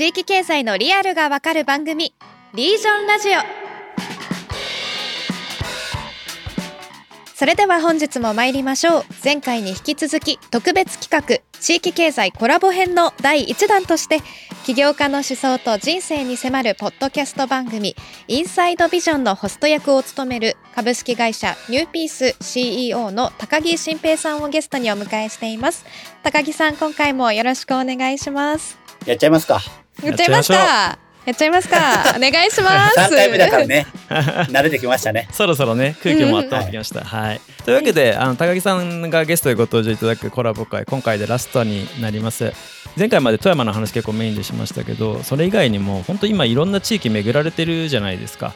[0.00, 2.14] 地域経済のリアルがわかる番組
[2.54, 3.40] リージョンラジオ。
[7.34, 9.04] それでは本日も参りましょう。
[9.22, 14.20] 前回に引き続き特別企画地域経済コラボ編の第1弾として
[14.64, 17.94] 起業家の思想と人生に迫るポッドキャスト番組
[18.26, 25.84] インサイドビジョンのホスト役を務める株式会社ニューピース CEO の高木新平さんをゲストにお迎えしています。
[26.22, 28.78] 高木さん今回もよろしくお願いします。
[29.04, 29.60] やっちゃいますか。
[30.02, 30.98] やっちゃいますか。
[31.26, 31.76] やっちゃいますか。
[32.16, 32.98] お願いします。
[32.98, 35.28] 3回目だからね、 慣れてきましたね。
[35.32, 37.40] そろそろね空気も温まってきました、はい。
[37.64, 42.52] というわけであの高木さんがゲストでご登場いただくコラボ会今回でラストになります。
[42.96, 48.54] 前回まで富山の話結構メインでしましたけどそれ以外にも本当今いろんな地域巡られてるじゃないですか。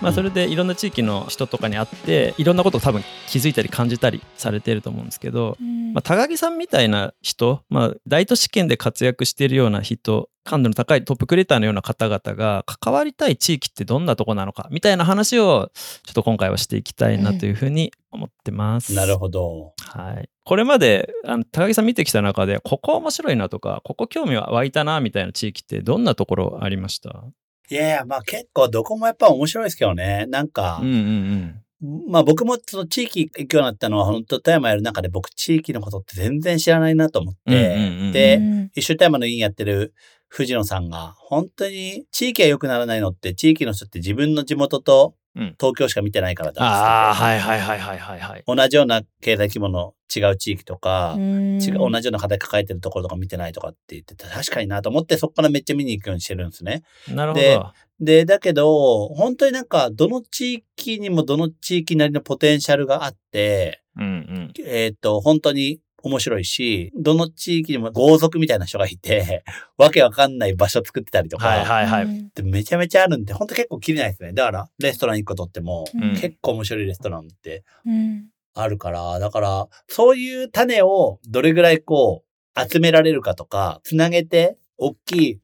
[0.00, 5.56] まあ、それでいろんな地域の人とかに会っていろんなことを多分気づいたり感じたりされてると思うんですけど、
[5.94, 15.70] まあ、高木さんみたいな人、まあ、大都市圏で活躍しているような人感度の高いトップクリエイターのような方々が関わりたい地域ってどんなとこなのかみたいな話を
[16.04, 18.94] ちょっと今回はしていきたいなというふうに思ってます。
[18.94, 19.74] なるほど。
[19.78, 27.24] はい、これまであの高木さん見てきた中でここ面白いなとかここ興味湧いたなみたいな地域ってどんなところありました？
[27.68, 30.26] いやいや、まあ結構どこもやっぱ面白いですけどね。
[30.28, 31.62] なんか、うんうん
[32.08, 39.92] まあ僕もその地域行くようになったのは本当富山やる中で僕地域のことって全然知らないなと思って、うんうんうんで、うん一緒に富山の委員やってる
[40.28, 48.44] 藤野さんが、本当に地域が良くならないのって地域の人って自分の地元とうん東京しか見てないからだああはいはいはいはいはいはい。
[48.46, 56.82] 同じような経済規模の違う地域とか、うん違う同じような課題抱えてるところとか見てないとかって言ってた確かになと思ってそこからめっちゃ見に行くようにしてるんですね。
[57.08, 57.72] なるほでど。
[57.98, 64.52] で、だけど、本当になんか、どの地域にもどの地域なりのポテンシャルがあって、うんうん。
[64.66, 69.44] えっ、と、本当に面白いし、どの地域にも豪族みたいな人がいて、
[69.76, 72.04] わけわかんない場所作ってたりとか、はいはいはい。
[72.04, 74.32] うんでめちゃめちゃあるんで、本当結構切れないですね。
[74.32, 85.40] だから、レストラン一個取っても、うん結構面白いレストランってうんあるから、だから、そういう種をどれぐらいこう、集められるかとか、つなげて、大きい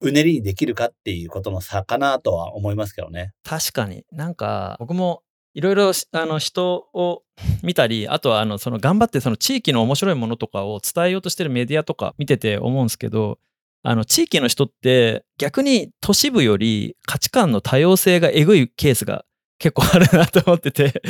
[0.00, 3.32] うねりにできるかっていうことの差かなとは思いますけどね。
[3.44, 5.22] 確かになんか僕も
[5.54, 7.22] いろいろしあの人を
[7.62, 13.38] 見たりあとはあのその頑張ってその地域の面白いものとかを伝えようとしてるメディアとか見てて思うんですけど
[13.82, 19.24] あの地域の人って逆に都市部より価値観の多様性がえぐいケースが
[19.58, 21.02] 結構あるなと思ってて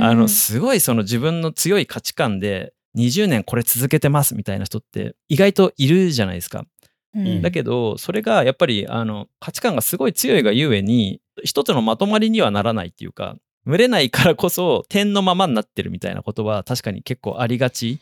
[0.00, 6.64] あのすごいその自分の強い価値観で20年これ続けてますみたいな人って意外といるじゃないですか。
[7.14, 18.00] うんだけどそれがやっぱりあの価値観がすごい強いがゆえに一つのまとまりにはならないっていうか群れないからこそ点のままになってるみたいなことは確かに結構ありがち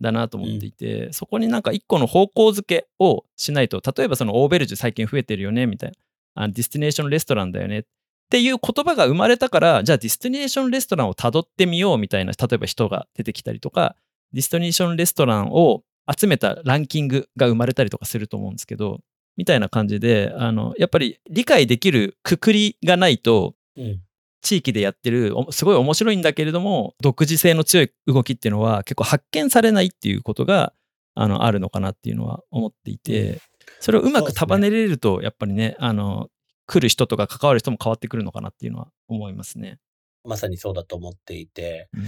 [0.00, 5.96] だなと思っていて、そこになんか一個の方向づけをしないと例えばそのオーベルジュ最近増えてるよねみたいな。
[6.34, 7.80] あのディスティネーションレストランだよね。
[7.80, 7.82] っ
[8.30, 13.94] ていう言葉が生まれたからじゃあディスティネーションレストランをたどってみようみたいな例えば人が出てきたりとか
[14.32, 19.00] ディスティネーションレストランを集めたランキングが生まれたりとかすると思うんですけど
[19.36, 24.00] みたいな感じであのやっぱり理解できるくくりがないとうん。
[24.42, 30.72] 地域でやってるおすごい面白いんだけれども独自性の強い動きっていうのは結構発見されないっていうことが
[31.14, 33.40] あのあるのかなっていうのは思っていて
[33.80, 36.28] それをうまく束ねれるとやっぱりねあの
[36.66, 39.78] 来る人とか関わる人も変わってくるのかなっていうのは思いますね。
[40.24, 42.02] まさにそうだと思っていて、うん。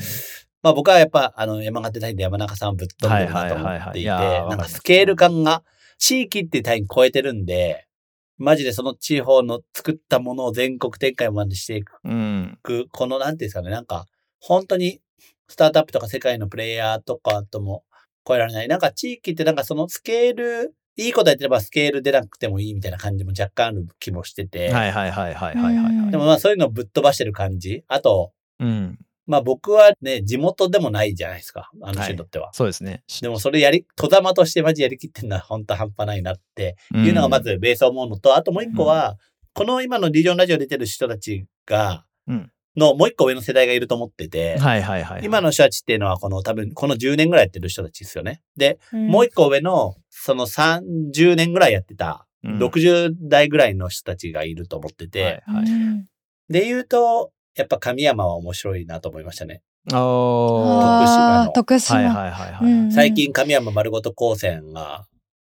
[0.62, 5.62] まあ僕はやっぱ、あの、山形大で山中さんをぶっ飛んでるなと思っていて、なんかスケール感が、
[5.98, 7.86] 地域って単位に超えてるんで、
[8.38, 14.06] マジでその地方の作ったものを全国展開までしていうんく、この、なんていうんですかね、なんか、
[14.40, 15.00] 本当に、
[15.48, 17.84] スタートアップとか世界のプレイヤーとかとも
[18.26, 18.68] 超えられない。
[18.68, 26.10] なんか地域ってなんかそのスケール、いいことやってればスケール出なくてもいいみたいな感じも若干ある気もしてて、はいはいはいはいはいはいはい。
[26.10, 27.84] でもまあそういうのをぶっ飛ばしてる感じ。
[27.88, 31.70] あと、うん、まあ僕はね、地元でもないじゃないですか。
[31.82, 32.52] あの人にとっては。
[32.52, 33.02] そうですね。
[33.22, 39.16] でもそれやり、戸玉としてマジやりきってんのは本当半端ないなっていうのがまずベースを思うのと、あともう一個は、
[39.54, 45.24] この今のリージョンラジオ出てる人たちが、うんのもう一個上の世代がいると思ってて、はいはいはいはい。
[45.24, 48.42] 今の人たちっていうのはこの多分この10年ぐらいやってる人たちですよね。
[48.56, 56.06] で、もう一個上のその30年ぐらいやってた、うん60代ぐらいの人たちがいると思ってて、はいはい。
[56.52, 59.62] で言うと、やっぱ神山は面白いなと思いましたね。
[59.92, 61.96] おーあー徳島。
[61.96, 62.72] はいはいはいはい。
[62.72, 65.06] うん最近神山丸ごと高専が、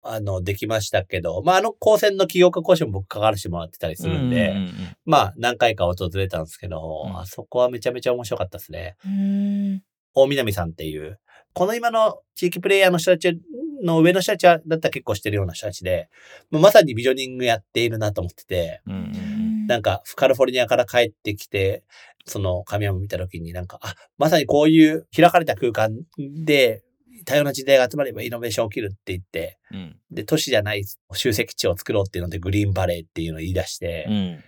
[0.02, 4.72] あの、できましたけど、まあ、あの高専の起業家講師も僕関わらせてもらってたりするんで、うううん
[5.04, 8.96] まあ、何回か訪れたんですけど、うんあそこはめちゃめちゃ面白かったですね。
[9.04, 9.82] うん
[10.14, 11.20] 大南さんっていう、
[11.52, 13.38] この今の地域プレイヤーの人たち
[13.82, 16.08] の上の人たちはだったら結構してるような人たちで、
[16.50, 19.39] もうまさにビジョニングやっているなと思ってて、うんうん
[19.70, 21.84] なんかカリフォルニアから帰ってきて、
[22.26, 26.82] その神山見た時になんか、あ、まさにこういう開かれた空間で
[27.24, 29.96] 多様な時代が集まればイノベーション起きるって言って、うん。
[30.10, 30.82] で、都市じゃない
[31.12, 34.44] 集積地を作ろうっていうのでグリーンバレーっていうのを言い出して、うん。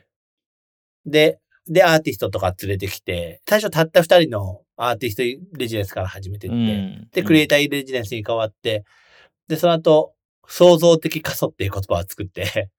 [1.07, 1.39] で、
[1.69, 5.23] で、アーティストとか連れてきて、最初たった二人のアーティスト
[5.57, 7.09] レジデンスから始めてって、うん。
[7.13, 8.85] で、クリエイターレジデンスに変わって、
[9.47, 10.15] で、その後、
[10.49, 12.71] 創造的過疎っていう言葉を作って、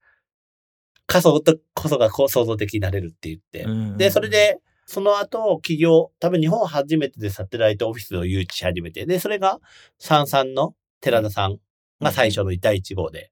[1.13, 4.57] 過疎とこそがこう創造的になれるって言って、うんで、それで、
[4.88, 9.60] その後、企業、多分日本初めてでサテライトオフィスを誘致し始めて、で、それが、
[10.00, 11.60] 三三の寺田さん
[12.01, 13.31] が最初の第一号で。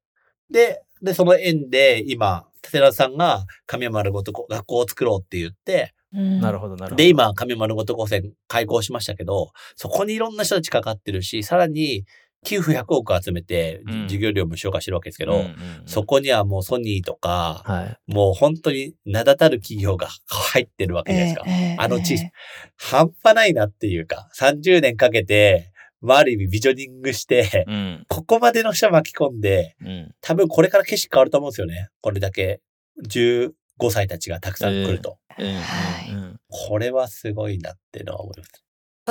[0.52, 6.96] で、で、その縁で、今、寺田さんが神山丸ごと学校を作ろうって言って、なるほどなるほど。
[6.98, 12.06] で、今、神山丸ごと高専開校しましたけど、そこにいろんな人たちかかってるし、さらに、
[12.44, 15.56] 寄付100億集めてうん、授業料無償化してるわけですけど、うんうんうん
[15.86, 20.08] そこにはもうソニーとか、はいもう本当に名だたる企業が
[20.54, 21.46] 入ってるわけじゃないですか。
[21.48, 22.32] ええあの地ええ
[22.78, 25.72] 半端ないなっていうか、30年かけて、
[26.02, 31.90] まあ、ある意味ビジョニングして、うんここまでの人巻き込んで、うん多分これから景色変わると思うんですよね。
[32.02, 32.62] これだけ
[33.08, 33.52] 15
[33.90, 35.18] 歳たちがたくさん来ると。
[35.38, 38.52] うんうんはいうんこれはすごいなっていうのは思います。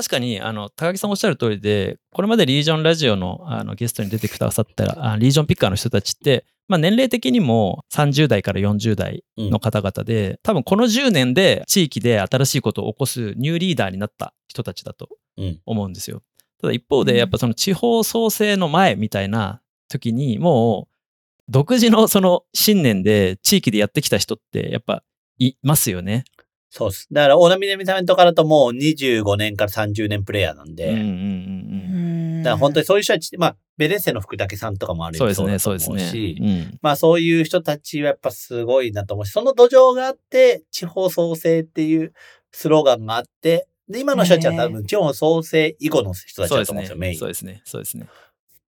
[0.01, 15.61] 確かにあの高木さんおっしゃる通りでこれまでリージョンラジオのあのゲストに出てくださったあリージョンピッカーの人たちって、まあ、年齢的にも30代から40代の方々で、多分この10年で地域で新しいことを起こすニューリーダーになった人たちだとうん。
[15.67, 16.23] 思うんですよ。
[16.63, 25.03] ただ一方でうんやっぱその地方創生の前みたいな時にもう独自のその信念で地域でやってきた人ってやっぱ
[25.39, 26.25] いますよね。
[26.71, 27.09] そうです。
[27.11, 36.37] だから、大波南さんとかだともう25年から30年プレイヤーなんで、うんうんうんだから本当にそういう人たちまあ、ベレッセの福武さんとかもあるそうですね、だと思そうですね。
[36.41, 42.15] うんまあそういう人たちはやっぱすごいなと思うし、その土壌があって、地方創生っていう
[42.53, 47.29] スローガンがあって、で、今の人たちは多分地方創生以後の人たちだと思うんですよ、メインそう。
[47.29, 47.61] ですね。
[47.65, 48.07] そうですね。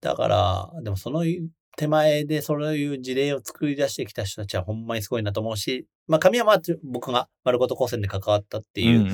[0.01, 1.25] だから、でもその
[1.77, 9.09] 手前でそういう事例を作り出してきた人たちはほんまにすごいなと思うし、まあ神山は僕が丸ごと高専で関わったっていう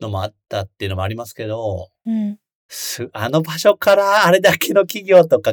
[0.00, 2.38] のもあったっていうのもありますけど、うん。
[2.74, 5.52] すあの場所からあれだけの企業とか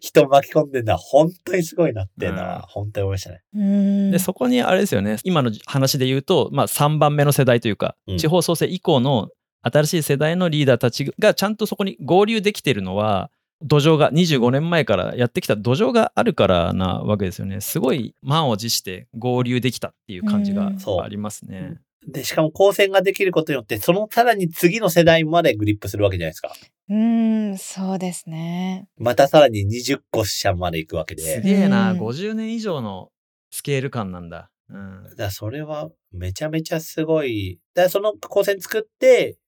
[0.00, 2.46] 人を巻き込んでるのは本当にすごいなっていうのうん。
[2.46, 3.40] は本当に思いましたね。
[3.54, 4.10] うん。
[4.10, 5.16] でそこにあれですよね。
[5.24, 8.18] 今の話で言うと、まあ、3番目の世代というか、うん。
[8.18, 9.30] 地方創生以降の
[9.62, 13.30] 新しい世代のリーダーたちがちゃんとそこに合流できてるのは
[13.62, 20.72] 土壌が25年前からやってきた土壌があるからなわけですよねすごい満を持して合流できたっていう感じが
[21.02, 21.80] ありますね。
[22.06, 26.52] で、しかも光線ができることによって、そのさらに次の世代までグリップするわけじゃないですか。
[26.90, 31.22] うんそうですねまたさらに20個社まで行くわけで。
[31.22, 33.10] すげえな、うん50年以上の
[33.50, 34.50] スケール感なんだ。
[34.70, 37.58] うんらそれはめちゃめちゃすごい。
[37.74, 39.38] だその光線作って、か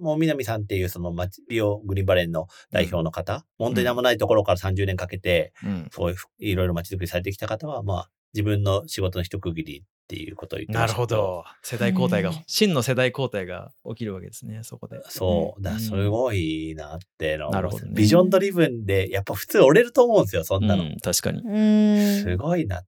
[0.00, 11.44] もう南さんっていうその町美容グリーンバレーの代表の方、本当に名もないところから30年かけて、うんそういういろいろ街づくりされてきた方は、まあ自分の仕事の一区切りっていうことを言ってまなしたけるほど。
[11.62, 15.00] 世代交代が、うん真の世代交代が起きるわけですね、そこで。
[15.08, 15.62] そう。
[15.62, 20.84] だすごいなってのなるほどねビジョンドリブンで、やっぱ普通折れると思うんですよ、そんなの。
[20.84, 21.42] うん、確かに。
[21.42, 22.82] うんすごいなっ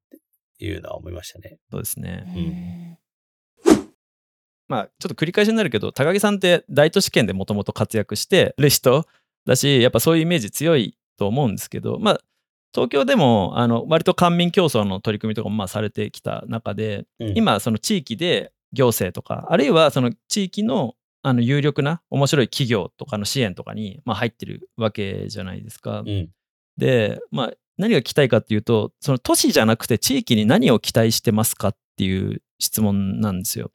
[0.59, 1.59] ていうのは思いましたね。
[1.71, 2.99] そうですね。
[4.73, 9.07] うんまあちょっと繰り返しになるけど高木さんって大都市圏でもともと活躍してる人
[9.47, 12.21] だしやっぱそういうイメージ強いと思うんですけどまあ
[12.75, 26.01] 東京でもあの割と官民競争の取り組みとかもまあされてきた中で、うん今その地域で行政とかあるいはその地域のあの有力な面白い企業とかの支援とかに、まあ、入ってるわけじゃないですか。
[26.01, 26.31] うん。
[26.77, 33.71] で、まあ、何が聞きたいかっていうとその都市じゃなくて地域に何を期待してますかっていう質問なんですよ。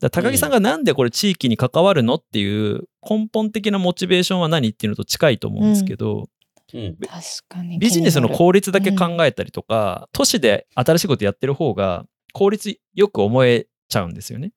[0.00, 6.28] 高木さんがなんでこれ地域に関わるのっていう根本的なモチベーションは何っていうのと近いと思うんですけど、
[6.72, 6.96] うん。
[6.96, 14.52] 確かにビジネスの効率だけ考えたりとか、都市で新しいことやってる方が効率よく思えちゃうんですよね。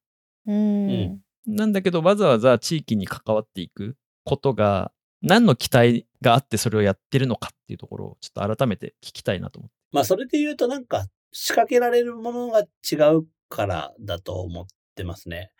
[0.45, 3.95] うんうんなんだけどわざわざ地域に関わっていく
[4.25, 4.91] ことが
[5.23, 9.75] 何の期待があってそれをやってるのかっていうところをちょっと改めて聞きたいなと思って。
[9.91, 15.51] まあそれで言うとなんか仕掛けられるものが違うからだと思ってますね。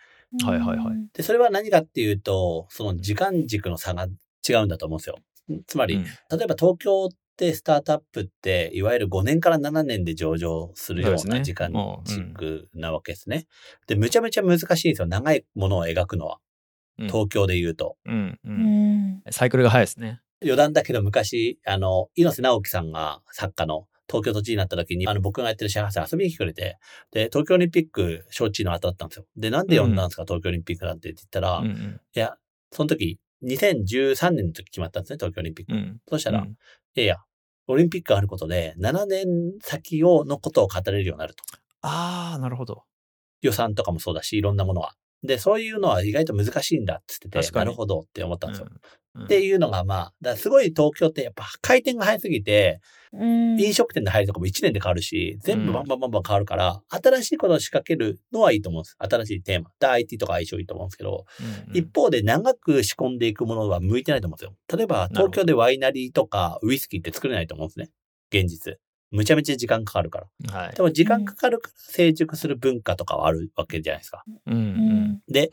[0.43, 4.07] はいはいはいで、それは何かっていうと、その時間軸の差が
[4.47, 5.17] 違うんだと思うんですよ。
[5.67, 6.09] つまり、うん例
[6.43, 11.71] えば東京ってスタートアップって、いわゆる5年から7年で上場するような時間
[12.05, 13.47] 軸なわけですね。
[13.87, 15.07] で、むちゃめちゃ難しいんですよ。
[15.07, 16.37] 長いものを描くのは。
[16.99, 17.97] うん東京で言うと。
[18.05, 20.21] うんううんんサイクルが早いですね。
[20.43, 26.77] 余談だけど昔、あの、猪瀬直樹さんが作家の東京都知事になった時に、あの、僕がやってるシェアハウスに遊びに来てくれて、
[27.11, 29.25] で、東京オリンピック招致の後だったんですよ。
[29.37, 32.35] で、なんで呼んだんですか、東京オリンピックなんてって言ったら、いうんうんや、
[32.71, 35.73] その時、2013年の時決まったんですね、東京オリンピック。
[35.73, 36.55] うんそしたら、うん
[36.93, 37.17] いやいや、
[37.67, 39.27] オリンピックがあることで、7年
[39.61, 41.43] 先をのことを語れるようになると。
[41.81, 42.83] ああ、なるほど。
[43.41, 44.93] 予算とかもそうだし、いろんなものは。
[45.23, 48.67] で、そういうのは意外と難しいんだって言ってて、なるほどって思ったんですよ。
[48.69, 48.79] うん
[49.25, 52.79] っていうのがまあ、すごい東京ってやっぱ回転が早すぎて、
[53.13, 58.95] うん飲食店で入るとかも1年で変わるし、全部うんバンバンバンバン変わるから、新しいことを仕掛けるのはいいと思うんです。
[58.99, 59.69] 新しいテーマ。
[59.81, 64.77] で、IT とか相性いいと思うんですけど、うんうん一方で長く仕込んでいくものは向いてないと思うんですよ。
[64.77, 67.89] 例えば、東京でワイナリーとかウイスキーって作れないと思うんですね。
[68.31, 68.77] 現実。
[69.11, 70.53] むちゃめちゃ時間かかるから。
[70.53, 70.81] はいで。
[70.81, 74.23] も時間かかるから成熟する文化とかはあるわけじゃないですか。
[74.47, 75.51] うんうんで、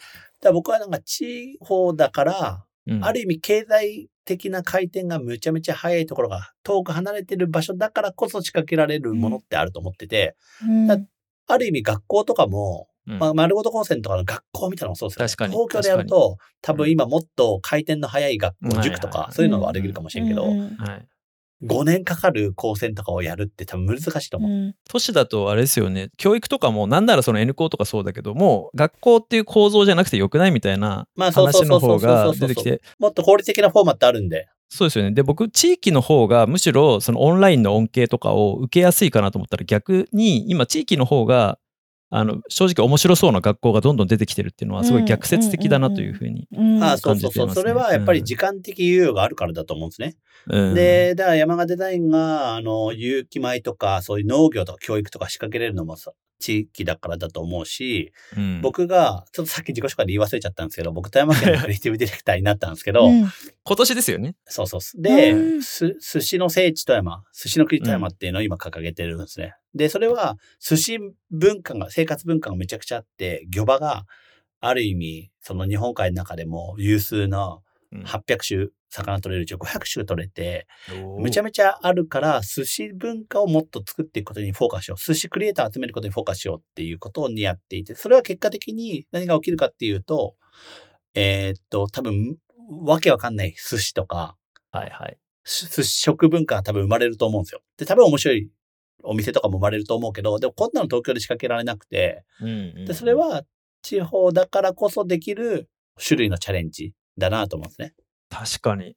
[0.53, 10.97] 僕はなんか地方だから、うんある意味経済的な回転がむちゃめちゃ早いところが遠く離れてる場所だからこそ仕掛けられるものってあると思ってて、うんだ
[11.49, 15.29] ある意味学校とかも、うんまあ、丸ごと高専とかの学校みたいなのもそうですよ、ね。
[15.29, 21.09] 確かに東京でやると、多分今もっと回転の早い学校、うん塾とかはいはいは、いそういうのはできるかもしれんけど、うんうんはい。
[21.65, 24.51] 5年かかる高専とかをやるって多分難しいと思う。
[24.51, 24.75] うん。
[24.89, 26.11] 都市だとあれですよね。
[26.17, 32.35] 教育とかもなんならその N 校とかそうだけども学校っていう構造じゃなくてよくないみたいなまあそうそうそうそ話の方うそう。
[32.35, 32.83] そうが出てきて。
[32.99, 34.49] もっと効率的なフォーマットあるんで。
[34.71, 35.13] そうですよね。
[35.13, 41.59] で僕地域の方がむしろそのオンラインの恩恵とかを受けやすいかなと思ったら逆に今地域の方が
[42.11, 47.47] あの正直面白そうな学校がどんどん出てきてるっていうのはすごい逆説的だなというふうに、うんああ、そうそうそう。
[47.47, 50.17] 感じてますねそれはやっぱり時間的猶予があるからだと思うんですね。
[50.47, 63.29] うんで、だから山形デザインが、あの、有機米とか、そういう農業とか教育とか仕掛けれるのもさ地域だからだと思うし、うん僕が、ちょっとさっき自己紹介で言い忘れちゃったんですけど、僕、富山県の クリエイティブディレクターになったんですけど、うん
[63.65, 64.81] 今年ですよねそうそう。
[65.03, 69.55] で、うんす、寿司の聖地富山、寿司の国富山っていうのを今掲げてるんですね。
[69.75, 70.99] で、それは、寿司
[71.31, 74.07] 文化が、生活文化がめちゃくちゃあって、漁場が、
[74.61, 80.67] ある意味、その日本海の中でも有数のうん800種、魚取れるうち500種取れて、
[81.19, 85.03] めちゃめちゃあるから、寿司文化をもっと作っていくことにフォーカスしよう。
[85.03, 90.37] 寿司クリエイターを集めることにフォーカスしようっていうことにやっていて、それは結果的に何が起きるかっていうと、
[91.15, 92.37] えーっと、多分、
[92.83, 94.37] わけわかんない寿司とか、
[94.71, 95.19] はいはい。
[95.45, 97.63] し寿司食文化が多分生まれると思うんですよ。
[97.79, 98.51] で、多分面白い
[99.03, 102.85] お店とかも生まれると思うけど、でもこんなの東京で仕掛けられなくて、うんうん。
[102.85, 103.43] で、それは
[103.83, 105.69] 地方だからこそできる
[105.99, 107.95] 種類のチャレンジだなと思うんですね。
[108.31, 108.95] 確かに。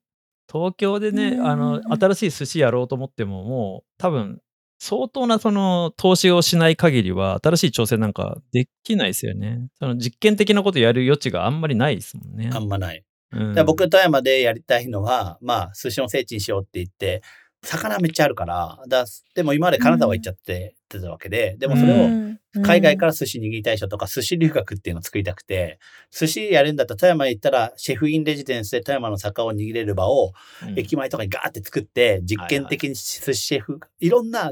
[0.51, 4.41] 東京でねうんあの新しい寿司やろうと思ってももう多分
[4.79, 9.67] 相当なその投資をしない限りは新しい挑戦なんかできないですよね。
[9.77, 12.49] その実験的なことやる余地があんまりないですもんね。
[12.51, 13.03] あんまない。
[13.31, 13.65] うん。
[13.65, 17.21] 僕、富山でやりたいのは、まあ、寿司の聖地にしようって言って、
[17.63, 25.79] 魚めっちゃあるから、だでも今まで金沢行っちゃってたわけで、でもそれを海外から寿司握りたい人とか寿司留学っていうのを作りたくて、
[26.11, 30.33] 寿司やるんだったら富山行ったらシェフインレジデンスで富山の坂を握れる場を
[30.63, 30.79] うん。
[30.79, 34.51] 駅前とかにガーって作って、実験的に寿司シェフ、いろんな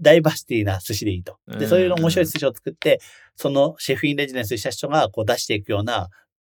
[0.00, 1.36] ダイバーシティな寿司でいいと。
[1.46, 1.68] で、うん。
[1.68, 3.00] そういうの面白い寿司を作って、
[3.36, 6.08] そのシェフインレジデンスした人がこう出していくような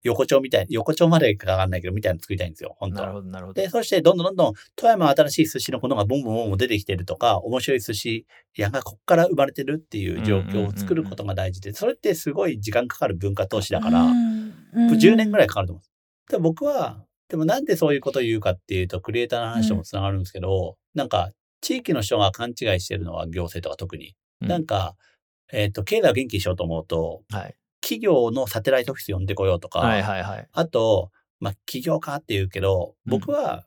[0.03, 3.13] 横丁みたい、横丁までかわかんないけど、みたいなの作りたいんですよ、本当なるは。
[3.13, 14.07] ほどなるほどで、そしてどんどんどんどん富山は新しい寿司のものがボンボンボンボン出てきてるとか、面白い寿司屋がこっから生まれてるっていう状況を作ることが大事で、それってすごい時間かかる文化投資だから、
[14.75, 15.91] 10年ぐらいかかると思うんです。
[16.31, 21.31] でも僕は、でもなんでそういうことを言うかっていうと、クリエイターの話ともつながるんですけど、なんか、
[21.61, 24.15] 地域の人が勘違いしてるのは行政とか特に。
[24.41, 24.97] うんなんか、
[25.53, 31.11] えっ、と、経済を元気にしようと思うと、はい企業のサテライトオフィス呼んでこようとか、はいはいはいあと、
[31.41, 33.65] まあ、起業家って言うけど、僕は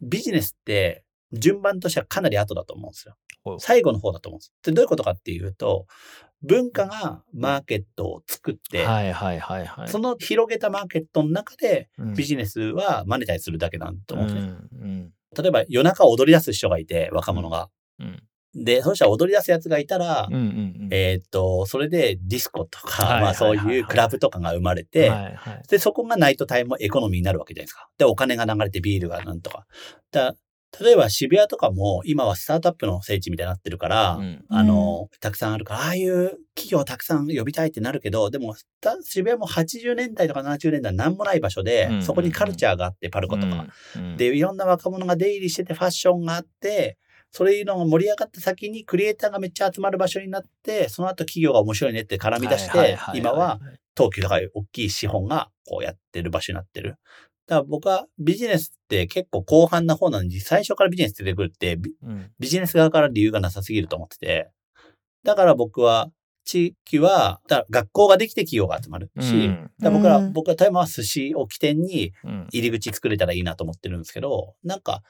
[0.00, 3.16] ビジネスって順番としてはかなり後だと思うんですよ。
[3.58, 4.52] 最後の方だと思うんです。
[4.64, 5.86] で、どういうことかっていうと、
[6.42, 14.52] 文化がマーケットを作って、はいはいはいはいその広げたマーケットの中でうんビジネスはマネタイズするだけなんと思うんですね。
[14.72, 17.68] うん例えば夜中踊り出す人がいて、若者が。
[17.98, 18.22] うん
[18.56, 27.88] で、そうしたら踊り出すやつがいたら、うんうんうんえーっと、それでディスコとか、はいまあそうはいはいはいいうクラブとかが生まれて、はいはいで、そこがナイトタイムエコノミーになるわけじゃないですか。
[27.98, 29.66] で、お金が流れてビールがなんとか。
[30.10, 30.34] だ
[30.80, 43.66] 例えば渋谷とかも今はスタートアップの聖地みたいになってるから、うんあの、たくさんあるから、ああいう企業たくさん呼びたいってなるけど、でも、た渋谷も80年代とか70年代なんもない場所で、うんそこにカルチャーがあって、パルコとか。
[43.96, 46.98] うんで、いろんな若者が出入りしててファッションがあって、
[47.36, 53.60] そういうのが盛り上がった先にクリエイターがめっちゃ集まる場所になって、その後企業が面白いねって絡み出して、今は
[53.94, 56.96] 東急とかいう大きい資本がこうやってる場所になってる。
[57.46, 62.30] だから僕はビジネスって結構後半な方なのに、最初からビジネス出てくるってビ、うん。
[62.38, 64.48] ビジネス側から理由がなさすぎると思ってて、
[65.22, 66.10] だから僕は、
[66.46, 72.46] 地域は、だ学校ができて企業が集まるし、うんだから僕ら、うん僕は富山は寿司を起点にうん。
[72.50, 75.02] 入り口作れたらいいなと思ってるんですけど、なんか、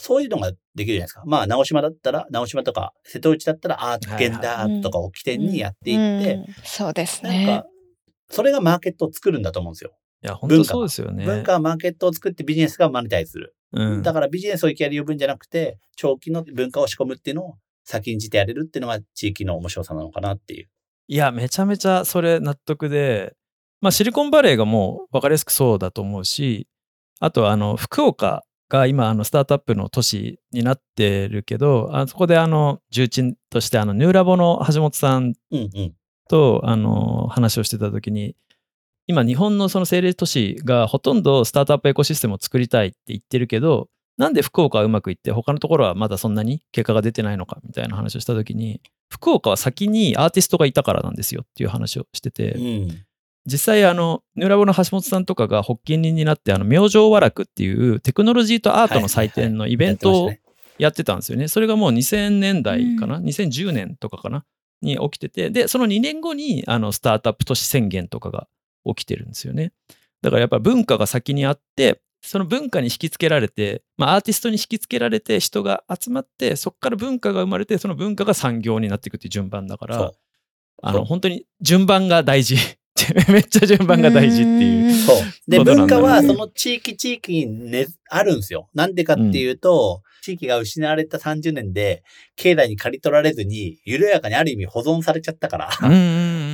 [0.00, 1.22] そういうのができるじゃないですか。
[1.26, 7.66] まあ、直島だったら、直島とか、瀬戸内だったら、アート、はいはい現代アートとかを起点にやっていって、うんそうですなんねか。、
[8.30, 9.92] それがマーケットを作るんだと思うんですよ。
[10.22, 11.24] いや、本当そうですよね。
[11.24, 13.54] 文化はマーケットを作ってビジネスがマネタイズする。
[13.72, 14.02] うん。
[14.02, 20.68] だからビジネスをいきなり呼ぶんじゃなくて、長期の文化を仕込むっていうのを先んじてやれるっていうのが地域の面白さなのかなっていう。
[21.08, 23.34] いや、めちゃめちゃそれ納得で、
[23.80, 26.68] まあシリコンバレーがもう分かりやすくそうだと思うし、
[27.20, 35.34] あとあの、福岡が今あのスタートアップの都市になってるけど、あそこであの、重鎮としてあの、ニューラボの橋本さん。
[36.28, 38.36] とあの、話をしてた時に、
[39.06, 53.04] 今日本のその政令都市がほとんどスタートアップエコシステムを作りたいって言ってるけど、なんで福岡はうまくいって他のところはまだそんなに結果が出てないのかみたいな話をした時に、福岡は先にアーティストがいたからなんですよっていう話をしてて、うん。
[53.48, 60.32] 実際あの、ニューラボの橋本さんとかが発起人になって、あの、明星和楽っていうテクノロジーとアートの祭典のイベントを
[60.78, 61.48] やってたんですよね。
[61.48, 64.44] それがもう2000年代かな、2010年とかかな？
[64.82, 68.46] に起きてて、で、その2年後にあのスタートアップ都市宣言とかが
[68.84, 69.72] 起きてるんですよね。
[70.22, 80.12] だからやっぱ文化が先にあって、その文化に引きつけられて、まあ、アーティストに引きつけられて人が集まって、そこから文化が生まれて、その文化が産業になっていくっていう順番だから
[80.82, 82.56] あの本当に順番が大事。
[83.30, 84.94] めっちゃ順番が大事っていう。
[84.94, 85.16] そう。
[85.48, 88.68] で、文化はその地域地域にね、あるんですよ。
[88.74, 92.02] なんでかっていうと、地域が失われた30年で、
[92.36, 96.04] 境内に刈り取られずに、緩やかにある意味保存されちゃったから、うんうんう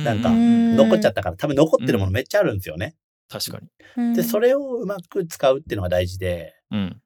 [0.01, 2.95] んなんかうん残っちゃったから、多分残ってるものめっちゃあるんですよね。
[3.29, 3.67] 確かに。
[3.97, 7.01] うんで、それをうまく使うっていうのが大事で、うん。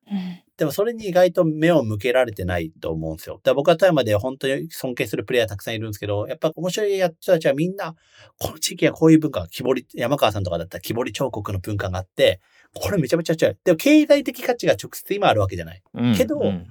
[0.60, 3.36] うんでもそれに意外と目を向けられてないと思うんですよ。
[3.36, 7.96] だから僕は富山で本当に尊敬するプレイヤーたくさんいるんですけど、やっぱ面白い人たちはみんな、
[8.38, 12.42] この地域はこういう文化が、木彫り、山川さんとかだったら木彫り彫刻の文化があって、
[12.74, 13.58] これめちゃめちゃ強い。
[13.64, 15.82] でも経済的価値が直接今あるわけじゃない。
[15.94, 16.68] うんけどうん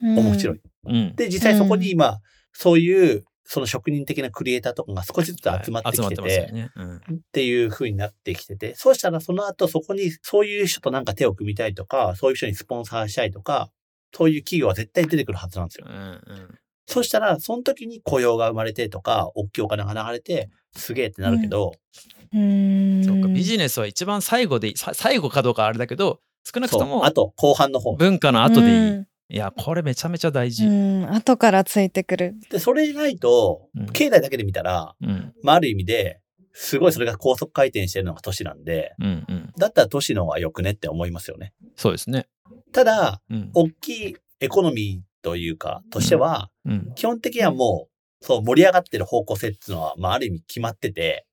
[0.00, 0.60] うん面白い。
[0.86, 2.20] うんで、実際そこに今、
[2.52, 6.70] そういう、その職人的なクリエイターとかが少しずつ集まってきてて、て。
[6.76, 7.00] うんっ
[7.32, 13.70] ていう風になってきてて、そうしたらその後そこにそういう人となんか手を組みたいとか、そういう人にスポンサーしたいとか、
[14.14, 15.86] そういう企業は絶対出てくるはずなんですよ。
[15.88, 15.98] うんう
[16.34, 21.72] んそうしたら、その時に雇用が生まれてとか、大きいお金が流れて、すげえってなるけど、
[22.34, 26.72] うんそうかビジネスは一番最後でいいさ最後かどうかはあれだけど少なく。
[26.72, 27.94] ともあと、後半の方。
[27.96, 32.34] 文化の後でいい、うんいやこれめちゃめちゃ大事、うん後からついてくる。
[32.50, 35.32] で、それないとうん、経済だけで見たら、うん。
[35.42, 36.20] まあ、ある意味で、
[36.52, 41.54] すごいそれが高速回転してるのが都市なんで、うんうん、だったら都市の方が良くねって思いますよね。
[41.76, 42.26] そうですね、
[42.72, 43.50] ただ、うん。
[43.54, 46.92] 大きいエコノミーというか、としては、うん。
[46.94, 47.88] 基本的にはも
[48.20, 51.24] う、そう、盛り上がってる方向性っていうのは、まあ、ある意味決まってて、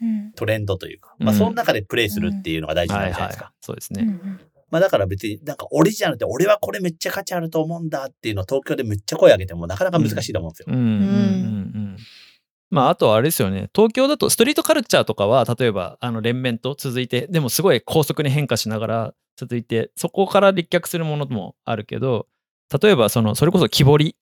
[0.00, 0.32] うん。
[0.34, 3.52] トレンドというか、まあ、うんその中でプレイするっていうのが大事なんじゃないですか。
[3.60, 4.40] そうですね、うん
[4.70, 10.66] まあ、だから別に、なんかオリジナルで、俺はこれめっちゃ価値あると思うんだっていうのを東京でめっちゃ声上げてもなかなか難しいと思うんですよ。
[10.68, 11.96] うんうんうん
[12.70, 22.26] まああとはあれですよね東京だとストリートカルチャーとかは例えばあの連綿と続いてでもすごい高速に変化しながら続いてそこから立脚するものもあるけど
[22.82, 24.16] 例えばそのそれこそ木彫り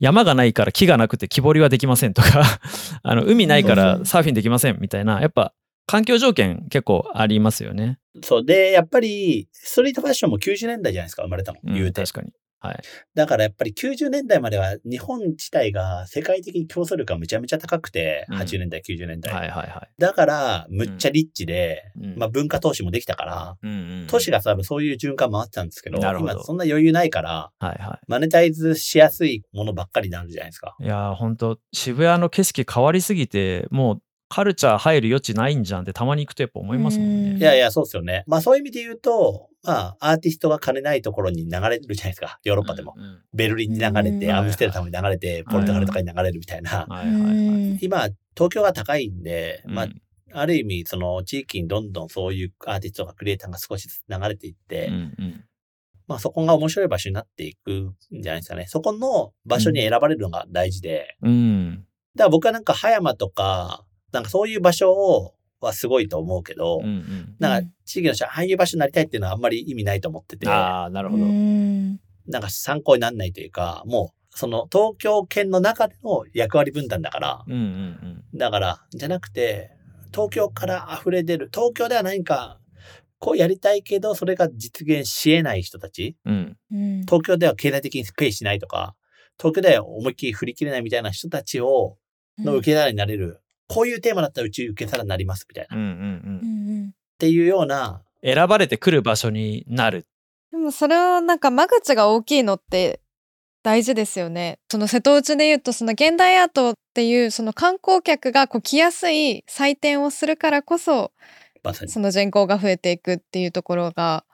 [0.00, 2.42] 山がないから木がなくて木彫りはできませんとか
[3.02, 5.52] あの海ないからサーフィンできませんみたいなやっぱ
[5.88, 7.98] 環境条件結構ありますよね。
[8.22, 8.44] そう。
[8.44, 11.60] で、やっぱり、ストリートファッションも90年代じゃないですか、生まれたの。
[11.64, 12.02] うん言うて。
[12.02, 12.32] 確かに。
[12.60, 12.80] はい。
[13.14, 19.32] だからやっぱり90年代までは日本自体が世界的に競争力がめちゃめちゃ高くて、うん80年代、90年代。
[19.32, 19.88] はいはいはい。
[19.98, 30.74] だから、むっちゃリッチで、うんまあ文化投資もできたから、うんうんうん都市が多分そういう循環回ってたんですけど、ど今そんな余裕ないから、はいはマネタイズしやすいものばっかりになるじゃないですか。
[30.80, 30.84] い。
[30.84, 37.38] いやー本当渋谷の景色変わりすぎてもうカルチャー入る余地ないんじゃんってたまに行くとやっぱ思いますもんうんね。
[37.38, 38.24] いやいや、そうですよね。
[38.26, 42.38] まあそういう意味で言うと、まあアーティストが金ないところに流れるじゃないですか。
[42.44, 42.94] ヨーロッパでも。
[42.96, 46.86] うんうんベルリンに流れて、うんアムステルダムに流れて、ポルトガルとかに流れるみたいな。
[46.88, 47.30] はいはいは
[47.74, 47.78] い。
[47.80, 55.44] 今、東京が高いんで、まあうんある意味、その地域にどんどんそういうアーティストとかクリエイターが少しずつ流れていって、うんうん
[56.06, 58.66] まあそこが面白い場所になっていくんじゃないですかね。
[58.66, 67.36] そこの場所に選ばれるのが大事で、うんだから僕はなんか葉山とか、なんかそういう場所を、はすごいと思うけど、うんうん。
[67.40, 71.24] なんか地域の人はああいう場所になりたいっていうのはあんまり意味ないと思ってて、ああなるほど。
[71.24, 72.00] うん。
[72.28, 79.72] なんか参考にならないというか、もうその東京圏の中での役割分担だから、うんうんだから、じゃなくて、
[80.12, 82.60] 東京から溢れ出る、東京では何か
[83.18, 86.56] こうやりたいけど、それが実現し得ない人たち、うん。
[86.70, 87.00] うん。
[87.00, 88.94] 東京では経済的にペイしないとか、
[89.38, 91.96] 東京では思いっきり振り切れないみたいな人たちを、
[92.38, 95.76] の受け皿になれる、こういうテーマだったらうち受け皿になりますみたいな。
[95.76, 95.96] っうんうんう。
[95.96, 100.06] うんんていうような、選ばれてくる場所になる。
[100.50, 103.00] でもそれはなんか間口が大きいのって
[103.62, 104.58] 大事ですよね。
[104.70, 111.12] その瀬戸内で言うとその現代アートっていうその観光客がこう来やすい祭典をするからこそ
[111.62, 111.90] まさに。
[111.90, 114.24] その人口が増えていくっていうところが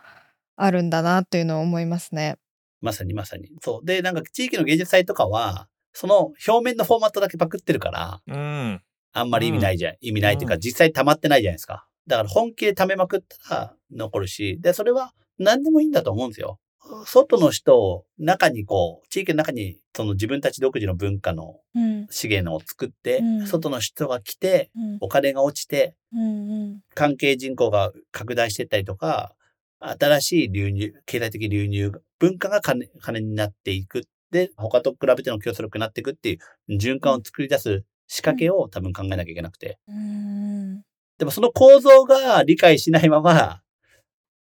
[0.56, 2.36] あるんだなというのを思いますね。
[2.80, 3.50] まさにまさに。
[3.62, 3.86] そう。
[3.86, 8.82] で、なんか地域の芸術祭とかは、その表面のフォーマットだけパクってるから、うん。
[9.14, 9.94] あんまり意味ないじゃん。
[10.00, 11.86] 意味ないっていうか、うん実際溜まってないじゃないですか。
[12.06, 16.58] だから本気で溜めまくったら残るし、で、それは何でもいいんだと思うんですよ。
[17.06, 29.34] 外の人を中にこう、地域の中にその自分たち独自の文化のうん資源を作って、うん外の人が来て、うんお金が落ちて、うん関係人口が拡大していったりとか、
[29.78, 34.02] 新しい流入、経済的流入、文化が金金になっていく。
[34.30, 39.78] で、他と比べての競争力になっていくっていう循環を作り出す仕掛けを多分考えなきゃいけなくて。
[39.88, 40.82] うん
[41.16, 43.62] でもその構造が理解しないまま、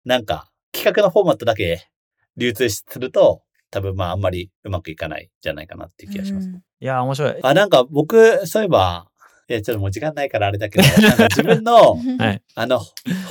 [0.05, 1.89] なんか企画のフォーマットだけ
[2.37, 3.41] 流通すると、
[3.71, 6.47] 多分まああんまりうまくいかないんじゃないかなっていう気がします。
[6.47, 7.35] うんいや、面白い。
[7.43, 9.08] あ、なんか僕、そういえば、
[9.49, 12.41] いや、ちょっともう時間ないからあれだけど、なんか自分の、 はい。
[12.53, 12.79] あの、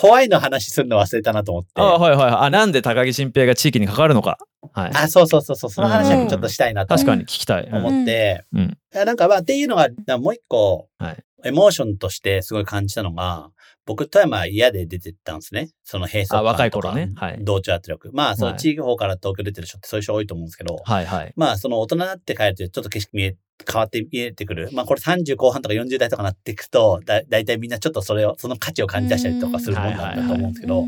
[0.01, 1.71] ホワイの話するの忘れたなと思って。
[1.77, 2.31] あはいはい。
[2.47, 4.39] あ、なんで高木新平が地域に関わるのか。
[4.73, 4.91] はい。
[4.95, 7.65] あ、そうそうそうそう、その話だけちょっとしたいなと確かに聞きたい。
[7.65, 13.51] うん思って、うんいやなんかまあっていうのが、なもう一個、はいエモーションとしてすごい感じたのが、
[13.87, 15.71] 僕、富山嫌で出てったんですね。
[15.85, 18.11] その閉塞感とかあ若い頃ねはい同調圧力。
[18.13, 21.33] まあ、そのはい地域方から東京出てる人ってそういう人多いと思うんですけど、はいはい。
[21.37, 23.37] まあ、その大人になって帰るとちょっと景色見え、
[23.71, 24.71] 変わって見えてくる。
[24.73, 30.85] まあ、これ30後半とか40代とかなっていくと、だ、だいたいみんなちょっとそれを、その価値を感じ出したりとかするもんなんだと思うんですけど。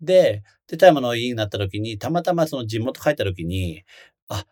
[0.00, 3.82] で、で、富山の家になった時に、たまたまその地元帰った時に、
[4.28, 4.44] あ、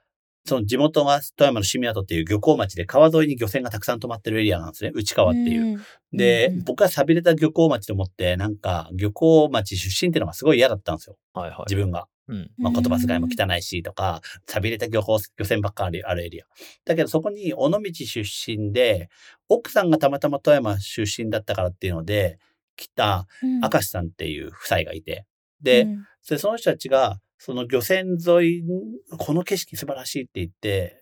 [0.45, 4.93] その地元が富山の清水跡っていう漁港町で川沿いに漁船がたくさん止まってるエリアなんですね。
[4.95, 5.75] 内川っていう。
[5.75, 11.17] うんで、うん僕は寂れた漁港町と思って、なんか漁港町出身っていうのがすごい嫌だったんですよ。
[11.35, 11.59] はいはい。
[11.67, 12.07] 自分が。
[12.29, 12.51] うん。
[12.59, 16.47] まあ、言葉遣いも汚いしとか、寂れた漁港、漁船ばっかりあるエリア。
[16.85, 18.21] だけどそこに尾道出
[18.57, 19.09] 身で、
[19.49, 22.39] 奥さんがたまたま富山出身だったからっていうので、
[22.77, 25.25] 来たうん明石さんっていう夫妻がいて、
[25.63, 31.01] で、うんで、その人たちが、その漁船沿いに、この景色素晴らしいって言って、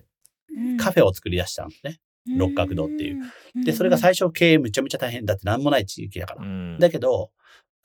[0.78, 1.98] カフェを作り出したんですね。
[2.38, 3.22] 六角堂っていう。
[3.64, 6.42] で、それが最初経営めちゃめちゃ大変だって何もない地域だから。
[6.42, 7.30] うんだけど、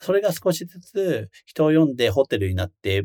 [0.00, 3.04] それが少しずつ人を呼んでホテルになって、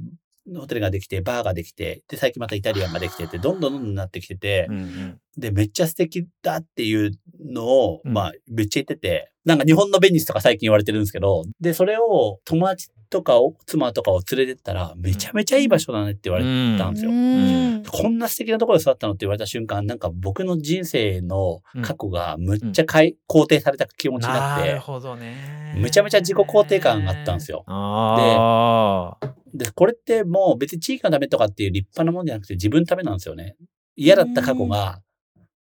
[0.55, 7.11] ホテルができて、バーができて、で、最近またイタリアンができてって、どんどんどんどんなってきててう、んで、めっちゃ素敵だっていう
[7.45, 8.13] のを、うん。
[8.13, 17.11] まあ、めっちゃ言ってて、なんか日本のベニスとか最近言われてるんですけど、で、それを友達とかを、妻とかを連れてったら、めちゃめちゃいい場所だねって言われてたんですよ。
[17.11, 17.83] うん。
[17.89, 25.75] こんな素敵なところで育ったのって言われた瞬間、なんか僕の人生の過去がむっちゃかい、肯定された気持ちになって、なるほどね。
[25.77, 27.63] むちゃめちゃ自己肯定感があったんですよ。
[27.67, 29.36] ああ。
[29.53, 33.55] で、これってもう別に地域のためとかっていう立派なもんじゃなくて自分のためなんですよね。
[33.95, 35.01] 嫌だった過去が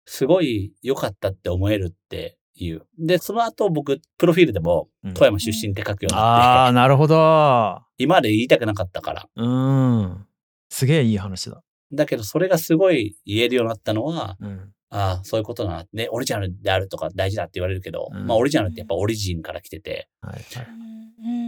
[0.04, 2.82] すごい良かったって思えるっていう。
[2.98, 7.82] で、その後僕、プロフィールでもうん富山出身って書くようにああ、なって、なるほど。
[7.98, 9.28] 今まで言いたくなかったから。
[9.36, 10.26] うん。
[10.70, 11.62] すげえいい話だ。
[11.92, 14.72] だけどそれがすごい言えるようになったのは、うん。
[14.90, 15.84] ああ、そういうことだな。
[15.92, 20.66] ね、オリジナルであるとか大事だって言われるけど、うんまあオリジナルってやっぱオリジンから来てて、はいはい。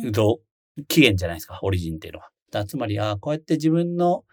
[0.04, 0.47] うんどう？
[0.86, 2.28] 起源じゃないですか、オリジンっていうのは。
[2.50, 4.24] だつまり、ああ、こうやって自分の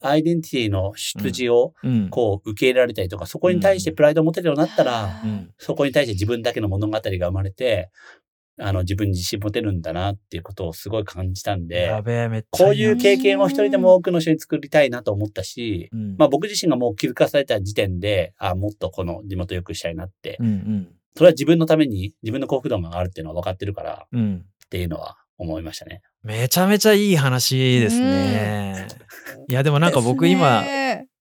[0.00, 2.08] アイデンティティの出自をうん。
[2.10, 5.50] こう受け入れられたりとか、そこに対してプライドを持てるようになったら、うん。
[5.58, 7.90] そこに対して自分だけの物語が生まれて、
[8.56, 11.88] あの、自分に自信持てるんだなっていうことをすごい感じたんで、
[12.50, 16.16] こういう経験を一人でも多くの人に作りたいなと思ったし、うん。
[16.16, 20.88] まあ僕自身がもう気づかされた時点で、あもっとこの地元良くしたいなって、うんうん。
[21.16, 24.44] それは自分のために自分の幸福度が上がるっていうのは分かってるからうん。
[24.66, 26.02] っていうのは思いましたね。
[26.22, 28.88] めちゃめちゃいい話ですね。
[29.48, 30.62] いや、でもなんか僕今、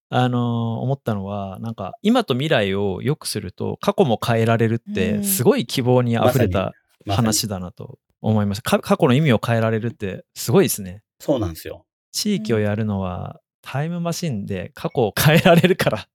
[0.09, 6.71] あのー思ったのは、なんか今と未来を良くすると過去も変えられるって、うんすごい希望に溢れた
[7.07, 8.69] 話だなと思いました。
[8.69, 11.01] か過去の意味を変えられるってすごいですね。
[11.19, 11.85] そうなんですよ。
[12.11, 16.07] 地域をやるのはタイムマシンで過去を変えられるから、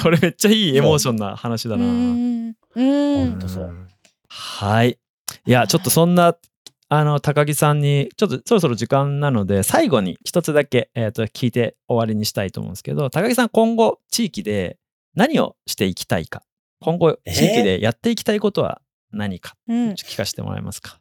[0.00, 1.84] これめっちゃいいエモーションな話だな。
[1.84, 3.88] うんうんほんとそう
[4.28, 4.98] はい。
[5.46, 6.36] いや、ちょっとそんな、
[6.92, 14.76] あの、高木さんに、ちょっとそろそろ時間なので、最後に一つだけ、えっ、と、聞いて終わりにしたいと思うんですけど、高木さん、今後、地域で
[15.14, 16.42] 何をしていきたいか、
[16.80, 20.98] 今後、えー地域でやっていきたいことは何か、うん聞かせてもらえますか？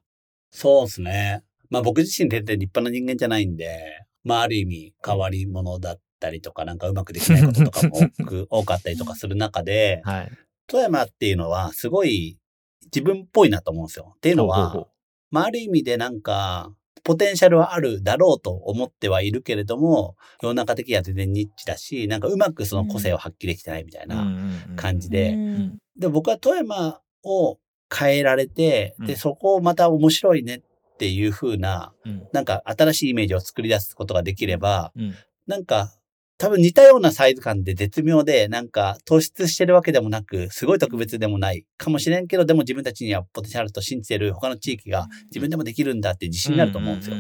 [0.51, 1.41] そうですね。
[1.71, 10.31] まあ僕自身全然立派な人間じゃないんで、まあある意味変わり者だったりとか、なんかうまくできないこととかも多く 多かったりとかする中で、はい。
[10.67, 12.37] 富山っていうのはすごい
[12.85, 14.13] 自分っぽいなと思うんですよ。
[14.17, 14.91] っていうのは、ほうほうほう
[15.31, 24.27] まあある意味でなんか、ポテンシャルはあるだろうと思ってはいるけれども、世の中的には全然ニッチだし、なんかうまくその個性を発揮できてないみたいな
[24.75, 25.77] 感じで、うん。
[25.97, 27.57] で、僕は富山を
[27.93, 29.05] 変えられて、うん。
[29.07, 30.61] で、そこをまた面白いねっ
[30.97, 32.27] ていう風な、うん。
[32.33, 35.15] なんか新しいイメージを作り出すことができれば、うん。
[35.47, 35.91] なんか、
[36.39, 47.17] 多分似たようなサイズ感で絶妙で、なんか突出してるわけでもなく、すごい特別でもないかもしれんけど、でも自分たちにはポテンシャルと信じてる他の地域が自分でもできるんだって自信になると思うんですよ。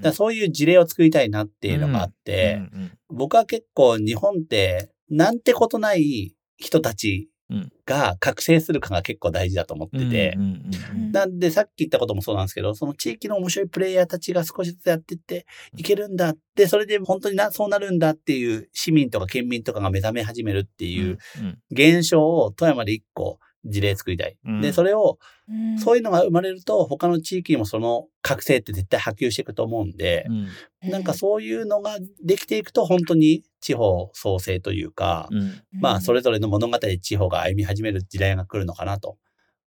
[0.00, 2.62] だそういう事例を作りたいなっていうのがあって、
[3.10, 7.28] 僕は結構日本ってなんてことない人たち
[7.86, 10.36] が覚醒するかが結構大事だと思ってて、
[11.12, 21.58] なんでさっき言ったこともそうなんですけど、その地域の面白いプレイヤーたちが少しずつやってっていけるんだって、それで本当になそうなるんだっていう市民とか県民とかが目覚め始めるっていううん。
[21.70, 24.36] 現象を富山で一個事例作りたい。
[24.44, 25.18] うんで、それを、
[25.48, 39.16] うんそういうのが生まれると他の地域にもその覚醒って絶対波及していくと思うんで、うんなんかそういうのができていくと本当に地方創生というか、うんまあそれぞれの物語で地方が歩み始める時代が来るのかなと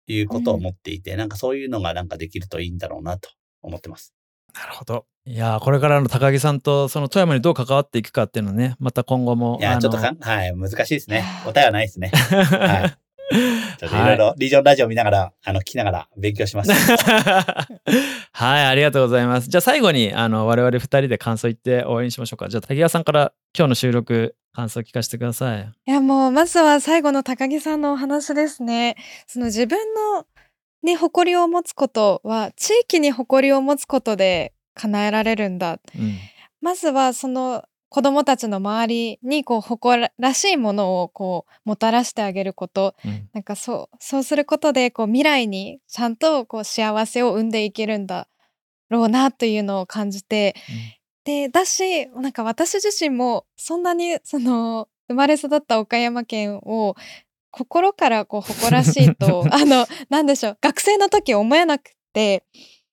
[0.07, 3.29] いうことを思っていて、なんかそういうのがなんかできるといいんだろうなと
[3.61, 4.13] 思ってます。
[4.53, 5.05] なるほど。
[5.25, 9.57] いやーこれからの高木さんとその富山にどう関わっていくかっていうのね、また今後も。
[9.59, 11.23] いや、ちょっとはい、難しいですね。
[11.45, 12.09] 答えはないですね。
[12.09, 12.97] は
[13.77, 16.71] ちょっといろいろ、リージョンラジオ見ながら、あの、聞きながら勉強します。
[18.31, 19.49] はい、ありがとうございます。
[19.49, 22.49] じゃあ最後にあの我々二人で感想言って終わりにしましょうか。
[22.49, 25.73] じゃあ滝川さんから今日の収録感想聞かせてください。
[25.87, 28.95] いやもうまずは最後の高木さんのお話ですね。
[29.25, 30.25] その自分の
[30.83, 35.79] ね誇りを持つことは地域に誇りを持つことで叶えられるんだ。
[35.97, 36.17] うん
[36.61, 42.95] まずはその子供たちの周りにこう誇らしいものをこうもたらしてあげること。
[43.05, 43.29] うん。
[43.33, 48.27] なんかそうそうすることでこう未来にちゃんとこう幸せを生んでいけるんだ
[48.89, 50.55] ろうなというのを感じて、
[51.23, 56.95] でだしなんか私自身もそんなにその生まれ育った岡山県を
[57.51, 62.43] 心からこう誇らしいと あのなんでしょう学生の時思えなくて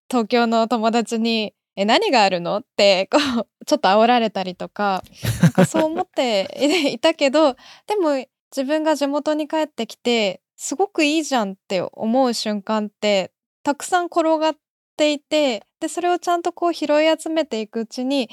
[0.09, 5.03] 東京の友達に「え何があるの?」ってこう ちょっと煽られたりとか
[5.43, 6.49] なんかそう思って
[6.93, 7.55] いたけど
[7.87, 13.33] でも自分が地元に帰ってきてすごくいいじゃんって思う瞬間って
[13.63, 14.57] たくさん転がっ
[14.97, 18.29] ていてでそれをちゃんとこう拾い集めていくうちに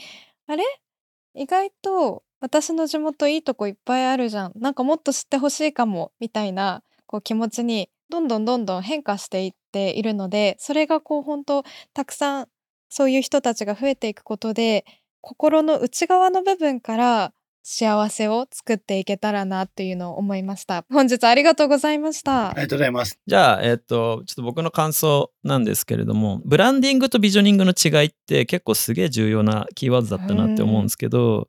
[0.47, 0.63] あれ？
[1.33, 12.47] 意外と私の地元いいとこいっぱいあるじゃんなんかもっと知ってほしいかもみたいなこう気持ちにどんどんどんどん変化していっているのでそれがこう本当たくさん
[12.91, 14.85] そういう人たちが増えていくことで
[15.21, 23.19] 心の内側の部分から幸せを作っていけたらなっていうのを思いました本日ありがとうございましたありがとうございます。
[23.25, 31.47] じゃあ、えっと、ちょっと僕の感想なんですけれども、ブランディングとビジョニングの違いって結構すげえ重要なキーワードだったなって思うんですけど、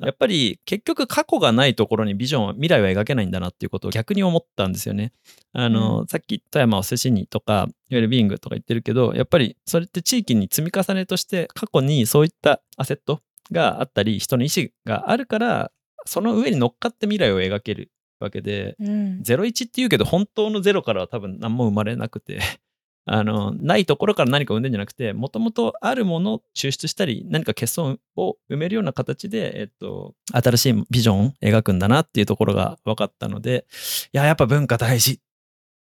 [0.00, 5.12] やっぱり結局過去がないところにビジョンは、未来は描けないんだなっていうことを逆に思ったんですよね。
[5.52, 13.20] あの、うさっき富山を寿司にとか、いわゆるビングとか言ってるけど、やっぱりそれって地域に積み重ねとして過去にそういったアセット
[13.52, 15.72] があったり、人の意思があるから、
[16.06, 19.20] その上に乗っかって未来を描けるわけで、うん。
[19.22, 22.40] 01って言うけど本当のゼロからは多分何も生まれなくて
[23.06, 33.66] あのないところから何か生んでんじゃなくてもともとあるものを抽出したり何か欠損を埋めるような形で、えっと、新しいビジョンを描くんだなっていうところが分かったので
[34.12, 35.20] いややっぱ文化大事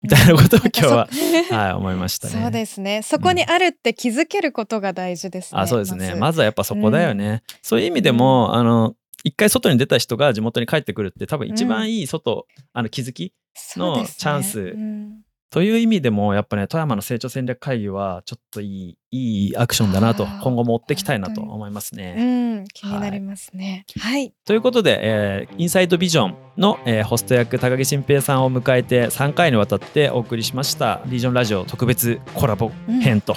[0.02, 1.08] みたいなことを今日は、
[1.52, 2.34] はい、思いましたね。
[2.34, 3.02] そうですね。
[3.04, 6.14] そこにあるって気づけることが大事ですね、あそうですね。
[6.14, 13.34] ままずはやっぱそこだよね、そういう意味でも、あの一回外に出た人が地元に帰ってくるって多分一番いい外、あの気づき
[13.78, 22.16] のチャンスうんという意味でもやっぱね富山の成長戦略会議はちょっといいいいアクションだなと今後も追っていきたいなと思いますね。
[22.18, 22.24] う
[22.62, 23.86] ん、気になりますね。
[24.00, 33.36] はい、ということで、えーインサイドビジョンの、えーホスト役高木新平さんを迎えて3回にわたってお送りしましたリージョンラジオ特別コラボ編と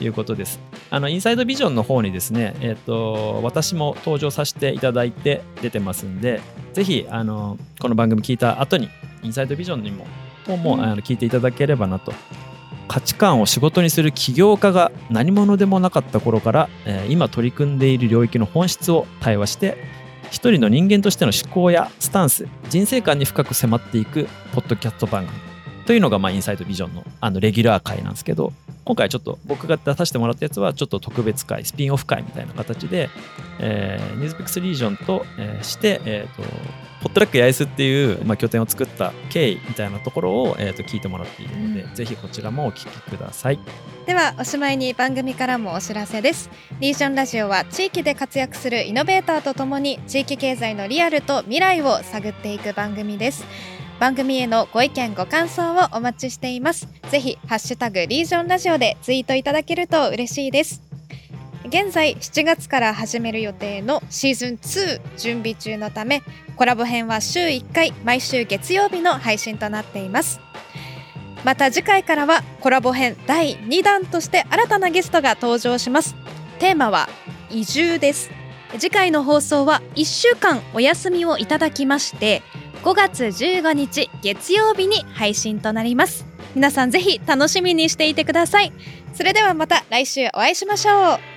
[0.00, 0.58] いうことです。
[0.90, 6.40] あのインサイドビジョンの方にですね、えー、と私も登場させていただいて出てますんで
[6.72, 8.88] ぜひあのこの番組聞いた後に
[9.22, 10.04] インサイドビジョンにも
[10.46, 10.82] もも、うん。
[10.82, 12.12] あの聞いていただければなと。
[12.86, 19.76] 価値観を仕事にする起業家が何者でもなかった頃から、えー今取り組んでいる領域の本質を対話して
[20.30, 25.38] 一人の人間としての思考やスタンス人生観に深く迫っていくポッドキャスト番組
[25.86, 28.52] というのが、まあ、インサイドビジョンのあのレギュラー回なんですけど
[28.84, 33.10] 今回ちょっと僕が出させてもらったやつはちょっと特別会スピンオフ会みたいな形で、
[33.60, 36.42] えー、ニュースピックスリージョンと、えーして、えーと、
[37.04, 43.58] ポットラック八重洲っていう、まあ、拠点を作った経緯みたいなところを、えーと、聞いてもらっているので、うん、ぜひこちらもお聞きください。
[44.06, 46.48] ではおしまいに番組からもお知らせです。
[46.80, 53.44] リージョンラジオは地域で活躍するイノベーターとともに地域経済のリアルと未来を探っていく番組です。
[54.00, 56.88] 番組へのご意見ご感想をお待ちしています。
[57.10, 60.93] ぜひハッシュタグリージョンラジオでツイートいただけると嬉しいです
[61.66, 66.22] 現在7月から始める予定のシーズン2準備中のため
[66.56, 70.40] コラボ編は週1回毎週月曜日の配信となっています。
[71.42, 76.14] また次回からはコラボ編第2弾として新たなゲストが登場します。
[76.58, 77.08] テーマは
[77.50, 78.30] 移住です。
[78.78, 82.42] 次回の放送は1週間お休みをいただきまして
[82.82, 86.26] 5月15日月曜日に配信となります。
[86.54, 88.72] 皆さんぜひ楽しみにしていてください。
[89.14, 91.33] それではまた来週お会いしましょう。